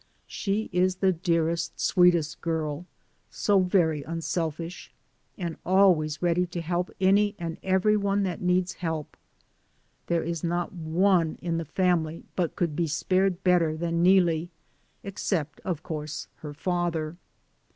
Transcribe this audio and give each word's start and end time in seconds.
She 0.25 0.67
is 0.73 0.95
the 0.95 1.11
dearest, 1.11 1.79
sweetest 1.79 2.41
girl, 2.41 2.87
so 3.29 3.59
very 3.59 4.01
unselfish, 4.01 4.91
and 5.37 5.57
always 5.63 6.23
ready 6.23 6.47
to 6.47 6.61
help 6.61 6.89
any 6.99 7.35
and 7.37 7.59
every 7.61 7.95
one 7.95 8.23
that 8.23 8.41
needs 8.41 8.73
help. 8.73 9.15
There 10.07 10.23
is 10.23 10.43
not 10.43 10.73
one 10.73 11.37
in 11.39 11.59
the 11.59 11.65
family 11.65 12.23
but 12.35 12.55
could 12.55 12.75
be 12.75 12.87
spared 12.87 13.43
better 13.43 13.77
than 13.77 14.01
Neelie 14.01 14.49
except, 15.03 15.59
of 15.61 15.83
course, 15.83 16.27
her 16.37 16.55
fa 16.55 16.89
ther. 16.91 17.17